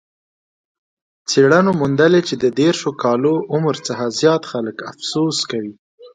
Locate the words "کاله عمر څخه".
3.03-4.03